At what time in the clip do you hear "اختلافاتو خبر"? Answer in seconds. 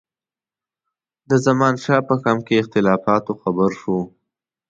2.61-3.69